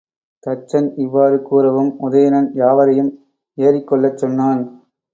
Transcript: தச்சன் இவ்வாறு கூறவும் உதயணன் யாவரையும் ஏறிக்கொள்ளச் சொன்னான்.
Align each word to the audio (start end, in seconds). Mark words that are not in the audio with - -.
தச்சன் 0.43 0.87
இவ்வாறு 0.95 1.37
கூறவும் 1.41 1.91
உதயணன் 2.01 2.49
யாவரையும் 2.55 3.11
ஏறிக்கொள்ளச் 3.57 4.17
சொன்னான். 4.17 4.63